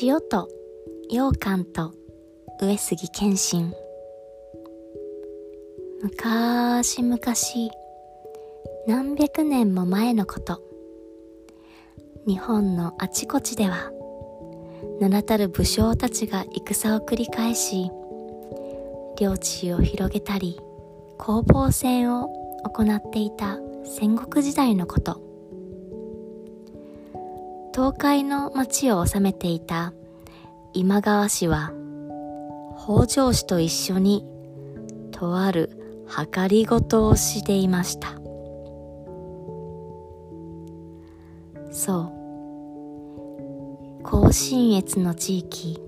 [0.00, 0.48] 塩と
[1.10, 1.92] 羊羹と
[2.62, 3.74] 上杉謙信。
[6.02, 7.18] 昔々
[8.86, 10.62] 何百年も前のこと。
[12.26, 13.92] 日本のあちこちでは
[14.98, 17.90] 名だたる武将たちが戦を繰り返し
[19.20, 20.58] 領地を広げたり
[21.18, 22.28] 攻防戦を
[22.64, 25.25] 行っていた戦国時代のこと。
[27.76, 29.92] 東海の町を治めていた。
[30.72, 31.74] 今川氏は
[32.74, 34.24] 北条氏と一緒に
[35.10, 38.14] とある計りごとをしていました。
[41.70, 42.10] そ
[44.00, 44.02] う。
[44.02, 45.78] 甲信越の地域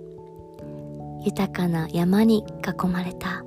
[1.25, 3.43] 豊かな山に囲まれた。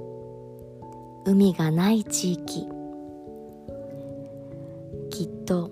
[1.26, 2.67] 海がない地域。
[5.12, 5.70] きっと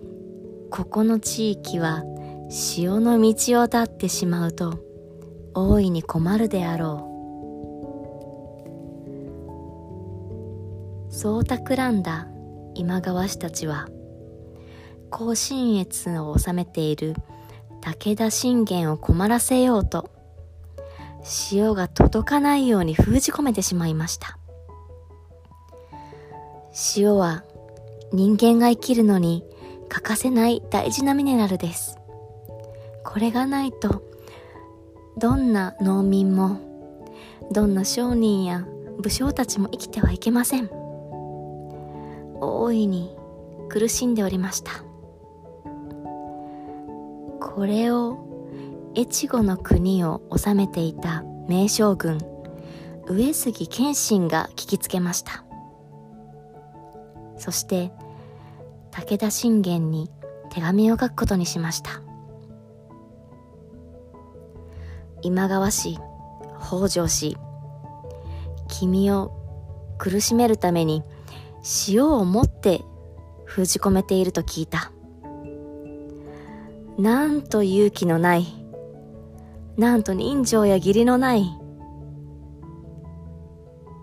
[0.69, 2.03] ここの地域は
[2.51, 4.79] 潮の道を立ってしまうと
[5.53, 7.05] 大いに困るであろ
[11.11, 11.13] う。
[11.13, 12.27] そう企んだ
[12.73, 13.87] 今川氏たちは
[15.11, 17.13] 甲信越を治めている
[17.81, 20.09] 武田信玄を困らせようと
[21.23, 24.39] 潮が届かないように封じ込めてしまいました。
[26.95, 27.43] 塩は
[28.11, 29.43] 人間が生きるのに
[29.87, 31.98] 欠かせない大事なミネラルです。
[33.11, 34.03] これがないと
[35.17, 36.59] どんな農民も
[37.51, 38.67] どんな商人や
[38.99, 40.69] 武将たちも生きてはいけません。
[42.39, 43.15] 大いに
[43.67, 44.83] 苦しんでおりました。
[47.39, 48.19] これを
[48.95, 52.19] 越後の国を治めていた名将軍
[53.07, 55.43] 上杉謙信が聞きつけました。
[57.37, 57.91] そして
[58.91, 60.11] 武田信玄に
[60.51, 62.03] 手紙を書くことにしました。
[65.21, 65.97] 今川氏
[66.59, 67.37] 北条氏
[68.67, 69.31] 君を
[69.97, 71.03] 苦しめるために
[71.87, 72.81] 塩を持って
[73.45, 74.91] 封じ込めていると聞いた。
[76.97, 78.45] なんと勇気のない。
[79.77, 81.49] なんと人情や義理のない。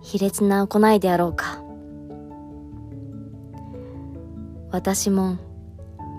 [0.03, 1.62] 卑劣な行いであろうか。
[4.71, 5.38] 私も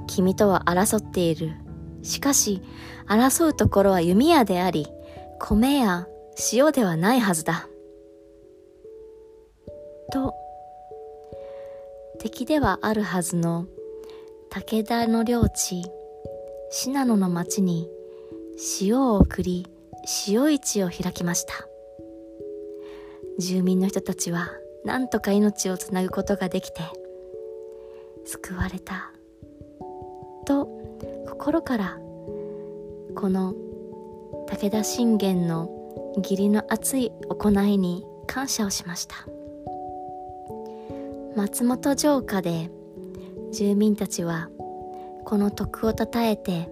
[0.07, 1.66] 君とは争っている。
[2.07, 2.61] しかし、
[3.07, 4.87] 争うところは弓矢であり、
[5.39, 6.07] 米や
[6.53, 7.67] 塩ではないはずだ。
[10.11, 10.33] と、
[12.19, 13.67] 敵ではあるはずの
[14.49, 15.83] 武田の領地、
[16.71, 17.89] 信濃の町に
[18.81, 19.67] 塩を送り、
[20.29, 21.53] 塩市を開きました。
[23.37, 24.49] 住民の人たちは
[24.85, 26.81] 何とか命をつなぐことができて、
[28.25, 29.11] 救われた。
[30.45, 30.86] と
[31.37, 31.99] 心から
[33.15, 33.53] この
[34.47, 35.69] 武田信玄の
[36.17, 39.15] 義理の熱い行いに感謝をしました。
[41.35, 42.71] 松本城下で
[43.53, 44.49] 住民たちは
[45.25, 46.71] この徳をたたえて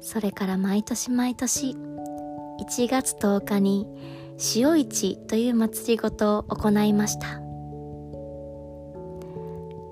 [0.00, 1.70] それから毎年毎年
[2.60, 3.88] 1月10日に
[4.56, 7.40] 塩市という祭りごとを行いました。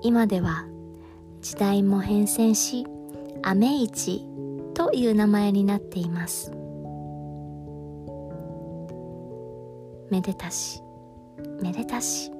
[0.03, 0.67] 今では
[1.41, 2.85] 時代も変遷し
[3.43, 4.25] 雨市
[4.73, 6.51] という名前になっています。
[10.09, 10.81] めでたし。
[11.61, 12.31] めでたし。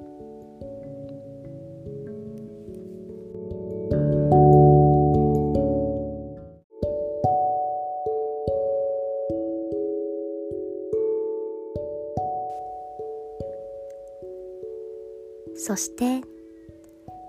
[15.62, 16.22] そして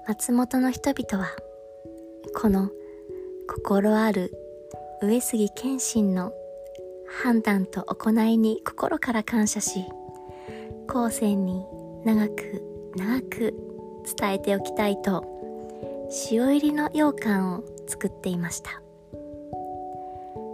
[0.08, 1.30] 松本の人々は
[2.34, 2.72] この
[3.48, 4.32] 心ある
[5.02, 6.34] 上杉謙信の
[7.24, 9.86] 判断と行いに心から感謝し
[10.88, 11.66] 後世に
[12.06, 12.64] 長く
[12.96, 13.54] 長く
[14.18, 15.26] 伝えておきたいと
[16.32, 18.82] 塩入りの羊羹を作っていました。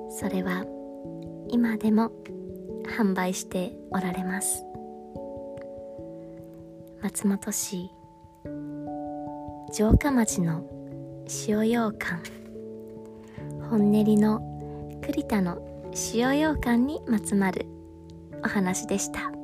[0.10, 0.66] それは
[1.48, 2.12] 今でも
[2.98, 4.64] 販売しておられます。
[7.02, 7.92] 松本市
[9.72, 10.64] 城下町の
[11.48, 12.47] 塩羊羹。
[13.70, 14.42] 本練りの
[15.06, 15.58] 栗田の
[16.14, 17.66] 塩羊羹にまつまる
[18.44, 19.37] お話でした。